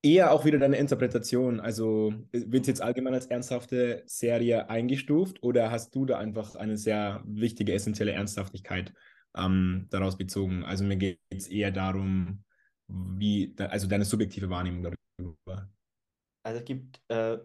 Eher 0.02 0.32
auch 0.32 0.44
wieder 0.44 0.58
deine 0.58 0.76
Interpretation. 0.76 1.58
Also 1.58 2.14
wird 2.32 2.62
es 2.62 2.68
jetzt 2.68 2.82
allgemein 2.82 3.14
als 3.14 3.26
ernsthafte 3.26 4.04
Serie 4.06 4.70
eingestuft 4.70 5.42
oder 5.42 5.70
hast 5.72 5.94
du 5.94 6.04
da 6.06 6.18
einfach 6.18 6.54
eine 6.54 6.76
sehr 6.78 7.22
wichtige, 7.26 7.72
essentielle 7.72 8.12
Ernsthaftigkeit 8.12 8.94
ähm, 9.36 9.88
daraus 9.90 10.16
bezogen? 10.16 10.62
Also 10.64 10.84
mir 10.84 10.96
geht 10.96 11.20
es 11.30 11.48
eher 11.48 11.72
darum, 11.72 12.44
wie, 12.86 13.54
also 13.58 13.88
deine 13.88 14.04
subjektive 14.04 14.48
Wahrnehmung 14.50 14.84
darüber. 15.18 15.68
also 16.42 16.58
es 16.60 16.64
gibt 16.64 17.00
äh, 17.08 17.38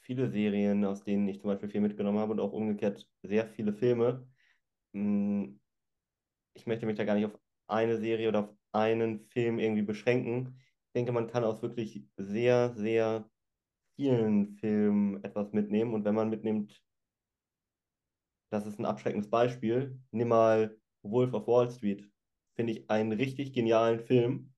viele 0.00 0.28
Serien, 0.30 0.84
aus 0.84 1.04
denen 1.04 1.28
ich 1.28 1.40
zum 1.40 1.48
Beispiel 1.50 1.68
viel 1.68 1.80
mitgenommen 1.80 2.18
habe 2.18 2.32
und 2.32 2.40
auch 2.40 2.52
umgekehrt 2.52 3.08
sehr 3.22 3.46
viele 3.48 3.72
Filme. 3.72 4.26
Mm, 4.92 5.56
Ich 6.54 6.66
möchte 6.66 6.86
mich 6.86 6.96
da 6.96 7.04
gar 7.04 7.14
nicht 7.14 7.26
auf 7.26 7.38
eine 7.68 7.98
Serie 7.98 8.28
oder 8.28 8.40
auf 8.40 8.50
einen 8.72 9.20
Film 9.30 9.58
irgendwie 9.58 9.82
beschränken. 9.82 10.60
Ich 10.90 10.94
denke, 10.94 11.12
man 11.12 11.28
kann 11.28 11.44
aus 11.44 11.62
wirklich 11.62 12.04
sehr, 12.16 12.74
sehr 12.74 13.30
vielen 13.94 14.56
Filmen 14.56 15.22
etwas 15.22 15.52
mitnehmen. 15.52 15.94
Und 15.94 16.04
wenn 16.04 16.16
man 16.16 16.30
mitnimmt, 16.30 16.82
das 18.50 18.66
ist 18.66 18.80
ein 18.80 18.86
abschreckendes 18.86 19.30
Beispiel, 19.30 20.00
nimm 20.10 20.26
mal 20.26 20.76
Wolf 21.02 21.32
of 21.32 21.46
Wall 21.46 21.70
Street. 21.70 22.10
Finde 22.56 22.72
ich 22.72 22.90
einen 22.90 23.12
richtig 23.12 23.52
genialen 23.52 24.00
Film. 24.00 24.52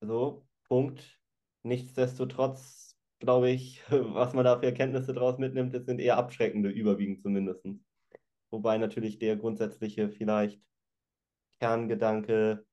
So, 0.00 0.46
Punkt. 0.68 1.20
Nichtsdestotrotz, 1.64 2.96
glaube 3.18 3.50
ich, 3.50 3.82
was 3.90 4.34
man 4.34 4.44
da 4.44 4.60
für 4.60 4.66
Erkenntnisse 4.66 5.12
draus 5.14 5.38
mitnimmt, 5.38 5.74
das 5.74 5.84
sind 5.84 5.98
eher 5.98 6.16
abschreckende, 6.16 6.70
überwiegend 6.70 7.22
zumindest. 7.22 7.66
Wobei 8.52 8.78
natürlich 8.78 9.18
der 9.18 9.36
grundsätzliche 9.36 10.10
vielleicht 10.10 10.62
Kerngedanke, 11.58 12.64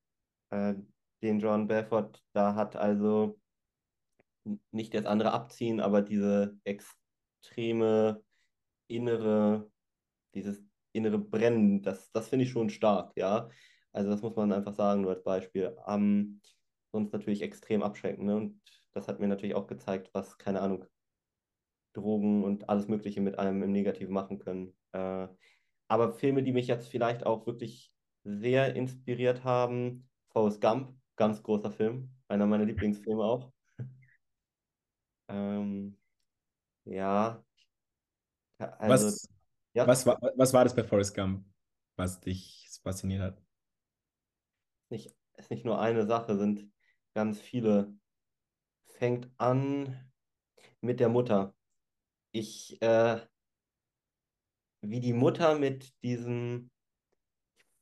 äh, 0.52 0.76
den 1.22 1.40
John 1.40 1.68
Belfort 1.68 2.24
da 2.34 2.56
hat, 2.56 2.76
also 2.76 3.40
nicht 4.72 4.94
das 4.94 5.06
andere 5.06 5.34
abziehen, 5.34 5.80
aber 5.80 6.02
diese 6.02 6.58
extreme 6.64 8.24
innere, 8.88 9.70
dieses 10.34 10.64
innere 10.94 11.20
Brennen, 11.20 11.82
das, 11.82 12.12
das 12.12 12.30
finde 12.30 12.46
ich 12.46 12.52
schon 12.52 12.70
stark, 12.70 13.12
ja. 13.16 13.50
Also 13.92 14.10
das 14.10 14.22
muss 14.22 14.36
man 14.36 14.54
einfach 14.54 14.74
sagen, 14.74 15.02
nur 15.02 15.12
als 15.12 15.24
Beispiel. 15.24 15.76
Ähm, 15.88 16.42
sonst 16.92 17.14
natürlich 17.14 17.42
extrem 17.42 17.84
abschreckend, 17.84 18.26
ne? 18.26 18.36
Und 18.36 18.62
das 18.94 19.08
hat 19.08 19.20
mir 19.20 19.28
natürlich 19.28 19.56
auch 19.56 19.68
gezeigt, 19.68 20.10
was, 20.14 20.38
keine 20.38 20.62
Ahnung, 20.62 20.86
Drogen 21.94 22.44
und 22.44 22.70
alles 22.70 22.88
Mögliche 22.88 23.22
mit 23.22 23.40
einem 23.40 23.62
im 23.64 23.72
Negativen 23.72 24.14
machen 24.14 24.40
können. 24.40 24.76
Äh, 24.92 25.28
aber 25.88 26.14
Filme, 26.14 26.44
die 26.44 26.52
mich 26.54 26.68
jetzt 26.68 26.90
vielleicht 26.90 27.26
auch 27.26 27.46
wirklich 27.48 27.92
sehr 28.24 28.76
inspiriert 28.76 29.44
haben, 29.44 30.10
Forrest 30.30 30.62
Gump, 30.62 30.94
ganz 31.18 31.44
großer 31.44 31.72
Film, 31.72 32.10
einer 32.30 32.46
meiner 32.46 32.66
Lieblingsfilme 32.66 33.24
auch. 33.24 33.52
Ähm, 35.30 35.98
ja, 36.86 37.44
also, 38.60 39.08
Was, 39.08 39.30
ja, 39.74 39.86
was 39.86 40.06
war, 40.06 40.18
was 40.38 40.54
war 40.54 40.64
das 40.64 40.74
bei 40.74 40.86
Forrest 40.86 41.14
Gump, 41.14 41.46
was 41.98 42.22
dich 42.22 42.80
fasziniert 42.82 43.22
hat? 43.22 43.42
nicht, 44.90 45.16
ist 45.38 45.52
nicht 45.52 45.66
nur 45.66 45.80
eine 45.80 46.06
Sache, 46.06 46.38
sind 46.38 46.72
ganz 47.14 47.40
viele. 47.40 47.94
Fängt 48.86 49.30
an 49.38 50.10
mit 50.82 51.00
der 51.00 51.10
Mutter. 51.10 51.56
Ich, 52.32 52.82
äh, 52.82 53.22
wie 54.82 55.00
die 55.00 55.14
Mutter 55.14 55.58
mit 55.60 55.94
diesem, 56.04 56.72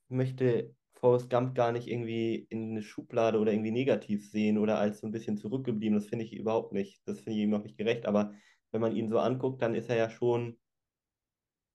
ich 0.10 0.16
möchte 0.16 0.75
Forrest 0.96 1.30
Gump 1.30 1.56
gar 1.56 1.72
nicht 1.72 1.88
irgendwie 1.88 2.48
in 2.50 2.72
eine 2.72 2.82
Schublade 2.82 3.40
oder 3.40 3.52
irgendwie 3.52 3.72
negativ 3.72 4.30
sehen 4.30 4.58
oder 4.58 4.80
als 4.80 5.00
so 5.00 5.08
ein 5.08 5.12
bisschen 5.12 5.38
zurückgeblieben. 5.38 5.98
Das 5.98 6.08
finde 6.08 6.26
ich 6.26 6.34
überhaupt 6.34 6.74
nicht. 6.74 7.02
Das 7.06 7.20
finde 7.20 7.40
ich 7.40 7.44
ihm 7.46 7.54
auch 7.54 7.64
nicht 7.64 7.78
gerecht. 7.78 8.06
Aber 8.06 8.34
wenn 8.72 8.82
man 8.82 8.96
ihn 8.96 9.10
so 9.10 9.20
anguckt, 9.20 9.62
dann 9.62 9.76
ist 9.76 9.90
er 9.90 9.98
ja 9.98 10.10
schon 10.10 10.58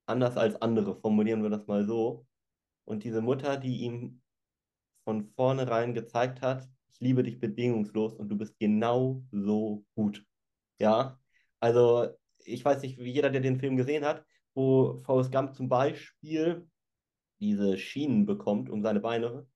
anders 0.06 0.36
als 0.36 0.60
andere, 0.60 0.96
formulieren 0.96 1.42
wir 1.42 1.50
das 1.50 1.66
mal 1.66 1.86
so. 1.86 2.26
Und 2.84 3.04
diese 3.04 3.22
Mutter, 3.22 3.56
die 3.56 3.78
ihm 3.82 4.20
von 5.04 5.30
vornherein 5.36 5.94
gezeigt 5.94 6.42
hat, 6.42 6.68
ich 6.92 7.00
liebe 7.00 7.22
dich 7.22 7.38
bedingungslos 7.38 8.14
und 8.14 8.28
du 8.28 8.36
bist 8.36 8.58
genau 8.58 9.22
so 9.30 9.84
gut. 9.94 10.24
Ja, 10.78 11.18
also 11.60 12.08
ich 12.44 12.64
weiß 12.64 12.82
nicht, 12.82 12.98
wie 12.98 13.12
jeder, 13.12 13.30
der 13.30 13.40
den 13.40 13.60
Film 13.60 13.76
gesehen 13.76 14.04
hat, 14.04 14.24
wo 14.54 14.98
Forrest 14.98 15.32
Gump 15.32 15.54
zum 15.54 15.68
Beispiel 15.68 16.68
diese 17.40 17.78
Schienen 17.78 18.26
bekommt 18.26 18.70
um 18.70 18.82
seine 18.82 19.00
Beine 19.00 19.46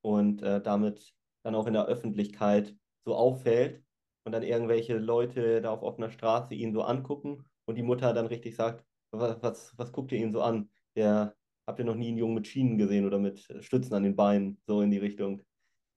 und 0.00 0.42
äh, 0.42 0.60
damit 0.62 1.14
dann 1.42 1.54
auch 1.54 1.66
in 1.66 1.74
der 1.74 1.86
Öffentlichkeit 1.86 2.74
so 3.04 3.14
auffällt 3.14 3.82
und 4.24 4.32
dann 4.32 4.42
irgendwelche 4.42 4.98
Leute 4.98 5.60
da 5.60 5.70
auf 5.70 5.82
offener 5.82 6.10
Straße 6.10 6.54
ihn 6.54 6.72
so 6.72 6.82
angucken 6.82 7.44
und 7.64 7.76
die 7.76 7.82
Mutter 7.82 8.14
dann 8.14 8.26
richtig 8.26 8.56
sagt, 8.56 8.84
was, 9.10 9.42
was, 9.42 9.76
was 9.76 9.92
guckt 9.92 10.12
ihr 10.12 10.18
ihn 10.18 10.32
so 10.32 10.42
an? 10.42 10.70
Der, 10.96 11.34
habt 11.66 11.78
ihr 11.78 11.84
noch 11.84 11.94
nie 11.94 12.08
einen 12.08 12.18
Jungen 12.18 12.34
mit 12.34 12.46
Schienen 12.46 12.78
gesehen 12.78 13.06
oder 13.06 13.18
mit 13.18 13.40
Stützen 13.60 13.94
an 13.94 14.02
den 14.02 14.16
Beinen, 14.16 14.60
so 14.66 14.82
in 14.82 14.90
die 14.90 14.98
Richtung. 14.98 15.42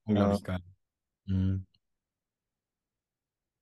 Unglaublich 0.06 0.44
geil. 0.44 0.60
Mhm. 1.26 1.66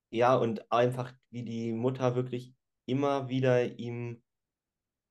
ja, 0.09 0.35
und 0.35 0.71
einfach, 0.71 1.13
wie 1.31 1.43
die 1.43 1.71
Mutter 1.71 2.15
wirklich 2.15 2.53
immer 2.85 3.29
wieder 3.29 3.79
ihm 3.79 4.21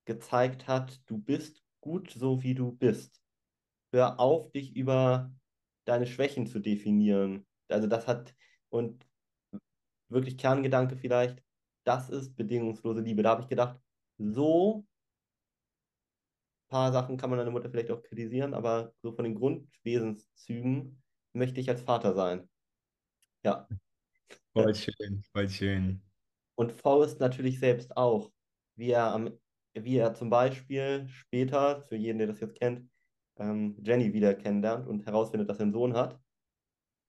gezeigt 0.05 0.69
hat, 0.69 1.01
du 1.07 1.19
bist 1.19 1.62
gut 1.83 2.11
so, 2.11 2.43
wie 2.43 2.55
du 2.55 2.73
bist. 2.73 3.21
Hör 3.93 4.19
auf, 4.19 4.51
dich 4.53 4.75
über 4.75 5.31
deine 5.85 6.07
Schwächen 6.07 6.47
zu 6.47 6.61
definieren. 6.61 7.47
Also 7.69 7.87
das 7.87 8.07
hat, 8.07 8.35
und 8.71 9.07
wirklich 10.09 10.39
Kerngedanke 10.39 10.97
vielleicht, 10.97 11.43
das 11.85 12.09
ist 12.09 12.35
bedingungslose 12.37 13.01
Liebe. 13.01 13.23
Da 13.23 13.31
habe 13.31 13.43
ich 13.43 13.49
gedacht, 13.49 13.79
so 14.17 14.79
ein 14.79 16.69
paar 16.69 16.93
Sachen 16.93 17.19
kann 17.19 17.29
man 17.29 17.39
deine 17.39 17.51
Mutter 17.51 17.69
vielleicht 17.69 17.91
auch 17.91 18.03
kritisieren, 18.03 18.55
aber 18.55 18.95
so 19.03 19.13
von 19.13 19.25
den 19.25 19.35
Grundwesenszügen 19.35 21.03
möchte 21.35 21.61
ich 21.61 21.69
als 21.69 21.83
Vater 21.83 22.15
sein. 22.15 22.49
Ja. 23.45 23.69
Voll 24.53 24.75
schön, 24.75 25.23
voll 25.33 25.49
schön. 25.49 26.03
Und 26.55 26.73
Forrest 26.73 27.21
natürlich 27.21 27.59
selbst 27.59 27.97
auch. 27.97 28.31
Wie 28.77 28.91
er, 28.91 29.13
am, 29.13 29.39
wie 29.75 29.97
er 29.97 30.15
zum 30.15 30.31
Beispiel 30.31 31.07
später, 31.09 31.83
für 31.83 31.97
jeden, 31.97 32.19
der 32.19 32.27
das 32.27 32.41
jetzt 32.41 32.59
kennt, 32.59 32.89
ähm, 33.39 33.77
Jenny 33.83 34.13
wieder 34.13 34.35
kennenlernt 34.35 34.87
und 34.87 35.07
herausfindet, 35.07 35.49
dass 35.49 35.59
er 35.59 35.65
einen 35.65 35.73
Sohn 35.73 35.95
hat. 35.95 36.19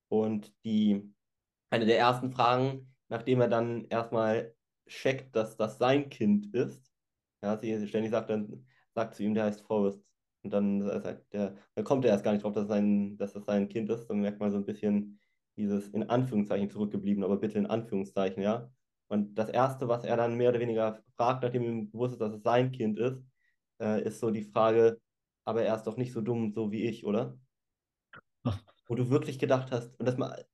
Und 0.09 0.53
die, 0.63 1.13
eine 1.69 1.85
der 1.85 1.97
ersten 1.99 2.31
Fragen, 2.31 2.93
nachdem 3.09 3.41
er 3.41 3.47
dann 3.49 3.85
erstmal 3.85 4.53
checkt, 4.87 5.35
dass 5.35 5.57
das 5.57 5.77
sein 5.77 6.09
Kind 6.09 6.53
ist, 6.53 6.93
ja, 7.43 7.57
sie 7.57 7.73
Jenny 7.73 8.09
sagt 8.09 8.29
dann, 8.29 8.65
sagt 8.95 9.15
zu 9.15 9.23
ihm, 9.23 9.33
der 9.33 9.45
heißt 9.45 9.61
Forrest. 9.61 10.01
Und 10.43 10.51
dann, 10.51 10.81
sagt 10.81 11.33
der, 11.33 11.55
dann 11.75 11.85
kommt 11.85 12.05
er 12.05 12.11
erst 12.11 12.23
gar 12.23 12.33
nicht 12.33 12.43
drauf, 12.43 12.53
dass, 12.53 12.67
sein, 12.67 13.17
dass 13.17 13.33
das 13.33 13.45
sein 13.45 13.69
Kind 13.69 13.89
ist. 13.89 14.07
Dann 14.07 14.19
merkt 14.19 14.39
man 14.39 14.51
so 14.51 14.57
ein 14.57 14.65
bisschen 14.65 15.19
dieses 15.55 15.89
in 15.89 16.09
Anführungszeichen 16.09 16.69
zurückgeblieben, 16.69 17.23
aber 17.23 17.37
bitte 17.37 17.57
in 17.59 17.65
Anführungszeichen, 17.65 18.41
ja. 18.41 18.71
Und 19.13 19.35
das 19.35 19.49
Erste, 19.49 19.87
was 19.87 20.03
er 20.03 20.17
dann 20.17 20.37
mehr 20.37 20.49
oder 20.49 20.59
weniger 20.59 21.03
fragt, 21.15 21.43
nachdem 21.43 21.61
ihm 21.61 21.91
bewusst 21.91 22.13
ist, 22.13 22.19
dass 22.19 22.33
es 22.33 22.41
sein 22.41 22.71
Kind 22.71 22.97
ist, 22.97 23.21
äh, 23.79 24.01
ist 24.01 24.19
so 24.19 24.31
die 24.31 24.41
Frage, 24.41 24.99
aber 25.45 25.61
er 25.61 25.75
ist 25.75 25.83
doch 25.83 25.97
nicht 25.97 26.13
so 26.13 26.21
dumm, 26.21 26.51
so 26.51 26.71
wie 26.71 26.85
ich, 26.85 27.05
oder? 27.05 27.37
Wo 28.87 28.95
du 28.95 29.11
wirklich 29.11 29.37
gedacht 29.37 29.71
hast, 29.71 29.99
und 29.99 30.07
das 30.07 30.17
mal 30.17 30.47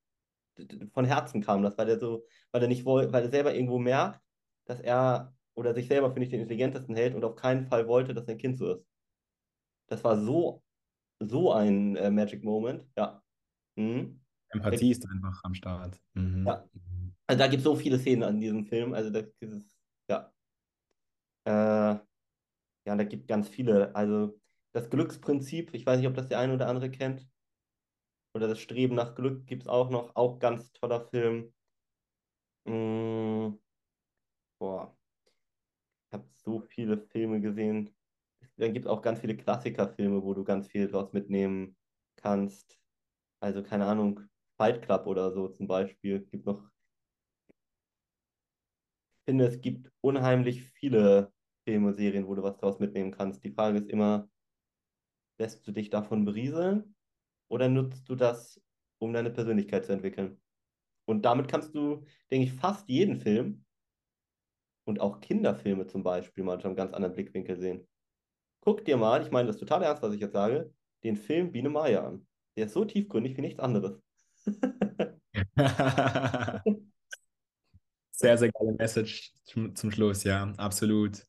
von 0.93 1.05
Herzen 1.05 1.41
kam 1.41 1.63
das, 1.63 1.77
weil 1.77 1.87
er 1.87 1.99
so, 1.99 2.25
weil 2.51 2.61
er 2.61 2.67
nicht 2.67 2.83
wollte, 2.83 3.13
weil 3.13 3.23
er 3.23 3.29
selber 3.29 3.55
irgendwo 3.55 3.79
merkt, 3.79 4.19
dass 4.65 4.81
er 4.81 5.33
oder 5.53 5.73
sich 5.73 5.87
selber 5.87 6.11
für 6.11 6.19
nicht 6.19 6.33
den 6.33 6.41
intelligentesten 6.41 6.95
hält 6.95 7.15
und 7.15 7.23
auf 7.23 7.37
keinen 7.37 7.65
Fall 7.65 7.87
wollte, 7.87 8.13
dass 8.13 8.25
sein 8.25 8.37
Kind 8.37 8.57
so 8.57 8.73
ist. 8.73 8.85
Das 9.87 10.03
war 10.03 10.19
so, 10.19 10.61
so 11.19 11.53
ein 11.53 11.95
äh, 11.95 12.11
Magic 12.11 12.43
Moment, 12.43 12.85
ja. 12.97 13.23
Mhm. 13.77 14.19
Empathie 14.49 14.91
ist 14.91 15.07
einfach 15.09 15.41
am 15.45 15.53
Start. 15.53 16.01
Mhm. 16.13 16.45
Ja, 16.45 16.65
also 17.29 17.39
da 17.39 17.47
gibt 17.47 17.59
es 17.59 17.63
so 17.65 17.75
viele 17.75 17.99
Szenen 17.99 18.23
an 18.23 18.39
diesem 18.41 18.65
Film, 18.65 18.93
also 18.93 19.09
da 19.11 19.21
gibt 19.21 19.43
es, 19.53 19.77
ja. 20.09 20.33
Äh, 21.45 21.51
ja, 21.51 22.01
da 22.85 23.03
gibt 23.03 23.27
ganz 23.27 23.49
viele. 23.49 23.95
Also 23.95 24.39
das 24.73 24.89
Glücksprinzip, 24.89 25.73
ich 25.73 25.85
weiß 25.85 25.99
nicht, 25.99 26.07
ob 26.09 26.15
das 26.15 26.27
der 26.29 26.39
eine 26.39 26.53
oder 26.55 26.67
andere 26.67 26.91
kennt. 26.91 27.27
oder 28.33 28.47
Das 28.47 28.59
Streben 28.59 28.95
nach 28.95 29.13
Glück 29.13 29.45
gibt 29.45 29.61
es 29.63 29.67
auch 29.69 29.91
noch, 29.91 30.15
auch 30.15 30.39
ganz 30.39 30.71
toller 30.73 31.07
Film. 31.09 31.53
Mm, 32.65 33.59
boah, 34.59 34.93
ich 36.07 36.13
habe 36.13 36.27
so 36.35 36.59
viele 36.61 36.97
Filme 36.97 37.41
gesehen. 37.41 37.95
Dann 38.57 38.73
gibt 38.73 38.85
es 38.85 38.91
auch 38.91 39.01
ganz 39.01 39.19
viele 39.21 39.37
Klassikerfilme, 39.37 40.23
wo 40.23 40.33
du 40.33 40.43
ganz 40.43 40.67
viel 40.67 40.87
draus 40.87 41.13
mitnehmen 41.13 41.77
kannst. 42.17 42.79
Also 43.41 43.63
keine 43.63 43.85
Ahnung, 43.87 44.21
Fight 44.57 44.83
Club 44.83 45.07
oder 45.07 45.31
so 45.33 45.49
zum 45.49 45.67
Beispiel. 45.67 46.21
Gibt 46.27 46.45
noch. 46.45 46.69
Ich 49.29 49.31
finde, 49.31 49.45
es 49.45 49.61
gibt 49.61 49.91
unheimlich 50.01 50.63
viele 50.63 51.31
Filme, 51.63 51.93
Serien, 51.93 52.25
wo 52.25 52.33
du 52.33 52.41
was 52.41 52.57
draus 52.57 52.79
mitnehmen 52.79 53.11
kannst. 53.11 53.43
Die 53.43 53.51
Frage 53.51 53.77
ist 53.77 53.87
immer, 53.87 54.27
lässt 55.37 55.67
du 55.67 55.71
dich 55.71 55.91
davon 55.91 56.25
berieseln 56.25 56.95
oder 57.47 57.69
nutzt 57.69 58.09
du 58.09 58.15
das, 58.15 58.59
um 58.97 59.13
deine 59.13 59.29
Persönlichkeit 59.29 59.85
zu 59.85 59.91
entwickeln? 59.91 60.41
Und 61.05 61.25
damit 61.25 61.47
kannst 61.47 61.75
du, 61.75 62.03
denke 62.31 62.47
ich, 62.47 62.53
fast 62.53 62.89
jeden 62.89 63.17
Film 63.17 63.65
und 64.85 64.99
auch 64.99 65.19
Kinderfilme 65.19 65.85
zum 65.85 66.01
Beispiel 66.01 66.43
mal 66.43 66.59
schon 66.59 66.69
einen 66.69 66.77
ganz 66.77 66.95
anderen 66.95 67.13
Blickwinkel 67.13 67.59
sehen. 67.59 67.87
Guck 68.61 68.83
dir 68.83 68.97
mal, 68.97 69.21
ich 69.21 69.29
meine 69.29 69.45
das 69.45 69.57
total 69.57 69.83
ernst, 69.83 70.01
was 70.01 70.15
ich 70.15 70.21
jetzt 70.21 70.33
sage, 70.33 70.73
den 71.03 71.15
Film 71.15 71.51
Biene 71.51 71.69
Maya 71.69 72.03
an. 72.03 72.27
Der 72.57 72.65
ist 72.65 72.73
so 72.73 72.83
tiefgründig 72.83 73.37
wie 73.37 73.41
nichts 73.41 73.59
anderes. 73.59 74.01
sehr, 78.19 78.37
sehr 78.37 78.51
geile 78.51 78.73
Message 78.73 79.33
zum, 79.45 79.91
Schluss, 79.91 80.23
ja, 80.23 80.53
absolut. 80.57 81.25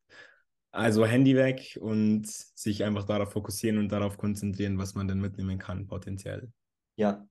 Also 0.73 1.07
Handy 1.07 1.37
weg 1.37 1.79
und 1.81 2.27
sich 2.27 2.85
einfach 2.85 3.05
darauf 3.05 3.33
fokussieren 3.33 3.79
und 3.79 3.91
darauf 3.91 4.19
konzentrieren, 4.19 4.79
was 4.79 4.95
man 4.95 5.09
denn 5.09 5.21
mitnehmen 5.21 5.59
kann, 5.59 5.87
potenziell. 5.87 6.53
Ja, 6.97 7.27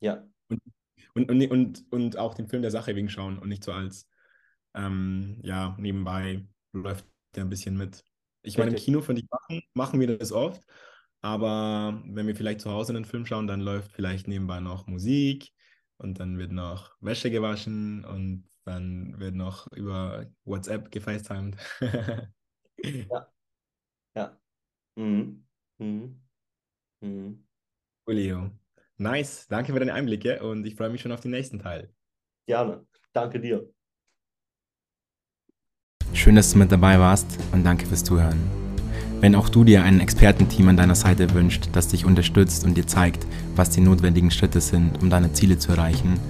ja. 0.00 0.26
Und, 0.48 0.60
und, 1.14 1.30
und, 1.30 1.50
und, 1.50 1.92
und 1.92 2.16
auch 2.18 2.34
den 2.34 2.48
Film 2.48 2.62
der 2.62 2.70
Sache 2.70 2.94
wegen 2.94 3.08
schauen 3.08 3.38
und 3.38 3.48
nicht 3.48 3.64
so 3.64 3.72
als, 3.72 4.08
ähm, 4.74 5.38
ja, 5.42 5.76
nebenbei 5.78 6.44
läuft 6.72 7.06
der 7.34 7.44
ein 7.44 7.50
bisschen 7.50 7.76
mit. 7.76 8.04
Ich 8.42 8.58
meine, 8.58 8.70
im 8.70 8.76
Kino, 8.76 9.00
finde 9.00 9.22
ich, 9.22 9.28
machen, 9.30 9.62
machen 9.74 10.00
wir 10.00 10.18
das 10.18 10.32
oft, 10.32 10.62
aber 11.20 12.02
wenn 12.06 12.26
wir 12.26 12.36
vielleicht 12.36 12.60
zu 12.60 12.70
Hause 12.70 12.92
einen 12.92 13.04
Film 13.04 13.24
schauen, 13.24 13.46
dann 13.46 13.60
läuft 13.60 13.92
vielleicht 13.92 14.28
nebenbei 14.28 14.60
noch 14.60 14.86
Musik 14.86 15.52
und 15.96 16.20
dann 16.20 16.38
wird 16.38 16.52
noch 16.52 16.96
Wäsche 17.00 17.30
gewaschen 17.30 18.04
und 18.04 18.44
dann 18.66 19.18
wird 19.18 19.34
noch 19.34 19.70
über 19.72 20.26
WhatsApp 20.44 20.90
gefacetimed. 20.90 21.56
Ja. 22.84 23.26
Ja. 24.14 24.38
Mhm. 24.96 25.46
Mhm. 25.78 26.20
Mhm. 27.00 27.46
Julio. 28.06 28.50
Nice. 28.98 29.46
Danke 29.48 29.72
für 29.72 29.78
deine 29.78 29.94
Einblicke 29.94 30.42
und 30.42 30.66
ich 30.66 30.76
freue 30.76 30.90
mich 30.90 31.00
schon 31.00 31.10
auf 31.10 31.20
den 31.20 31.30
nächsten 31.30 31.58
Teil. 31.58 31.90
Gerne. 32.46 32.86
Danke 33.14 33.40
dir. 33.40 33.72
Schön, 36.12 36.36
dass 36.36 36.52
du 36.52 36.58
mit 36.58 36.70
dabei 36.70 36.98
warst 36.98 37.38
und 37.52 37.64
danke 37.64 37.86
fürs 37.86 38.04
Zuhören. 38.04 38.38
Wenn 39.20 39.34
auch 39.34 39.48
du 39.48 39.64
dir 39.64 39.82
ein 39.82 40.00
Expertenteam 40.00 40.68
an 40.68 40.76
deiner 40.76 40.94
Seite 40.94 41.32
wünscht, 41.32 41.70
das 41.72 41.88
dich 41.88 42.04
unterstützt 42.04 42.64
und 42.64 42.74
dir 42.74 42.86
zeigt, 42.86 43.26
was 43.54 43.70
die 43.70 43.80
notwendigen 43.80 44.30
Schritte 44.30 44.60
sind, 44.60 45.02
um 45.02 45.08
deine 45.08 45.32
Ziele 45.32 45.58
zu 45.58 45.72
erreichen, 45.72 46.20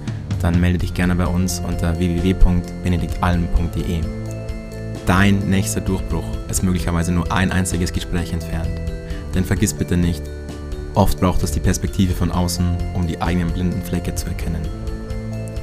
dann 0.41 0.59
melde 0.59 0.79
dich 0.79 0.93
gerne 0.93 1.15
bei 1.15 1.27
uns 1.27 1.59
unter 1.59 1.97
www.benediktalm.de. 1.97 4.01
Dein 5.05 5.49
nächster 5.49 5.81
Durchbruch 5.81 6.25
ist 6.49 6.63
möglicherweise 6.63 7.11
nur 7.11 7.31
ein 7.31 7.51
einziges 7.51 7.93
Gespräch 7.93 8.33
entfernt. 8.33 8.69
Denn 9.33 9.45
vergiss 9.45 9.73
bitte 9.73 9.97
nicht, 9.97 10.23
oft 10.95 11.19
braucht 11.19 11.43
es 11.43 11.51
die 11.51 11.59
Perspektive 11.59 12.13
von 12.13 12.31
außen, 12.31 12.65
um 12.93 13.07
die 13.07 13.21
eigenen 13.21 13.51
blinden 13.51 13.81
Flecke 13.81 14.15
zu 14.15 14.27
erkennen. 14.27 14.61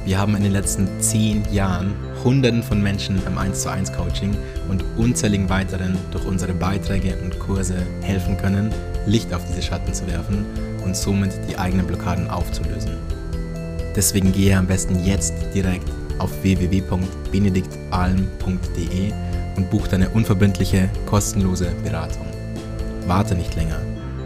Wir 0.05 0.19
haben 0.19 0.35
in 0.35 0.43
den 0.43 0.51
letzten 0.51 0.87
zehn 0.99 1.43
Jahren 1.51 1.93
Hunderten 2.23 2.63
von 2.63 2.81
Menschen 2.81 3.21
im 3.25 3.37
1 3.37 3.61
zu 3.61 3.71
1 3.71 3.93
Coaching 3.93 4.35
und 4.69 4.83
unzähligen 4.97 5.49
weiteren 5.49 5.97
durch 6.11 6.25
unsere 6.25 6.53
Beiträge 6.53 7.17
und 7.23 7.39
Kurse 7.39 7.75
helfen 8.01 8.37
können, 8.37 8.71
Licht 9.05 9.33
auf 9.33 9.43
diese 9.47 9.61
Schatten 9.61 9.93
zu 9.93 10.07
werfen 10.07 10.45
und 10.83 10.95
somit 10.95 11.31
die 11.49 11.57
eigenen 11.57 11.87
Blockaden 11.87 12.29
aufzulösen. 12.29 13.14
Deswegen 13.95 14.31
gehe 14.31 14.57
am 14.57 14.67
besten 14.67 15.03
jetzt 15.05 15.33
direkt 15.53 15.91
auf 16.19 16.31
www.benediktalm.de 16.43 19.13
und 19.55 19.69
buch 19.69 19.87
deine 19.87 20.09
unverbindliche, 20.09 20.89
kostenlose 21.05 21.71
Beratung. 21.83 22.25
Warte 23.07 23.35
nicht 23.35 23.55
länger. 23.55 23.79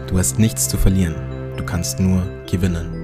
Du 0.06 0.18
hast 0.18 0.38
nichts 0.38 0.68
zu 0.68 0.76
verlieren. 0.76 1.14
Du 1.56 1.64
kannst 1.64 1.98
nur 2.00 2.22
gewinnen. 2.50 2.99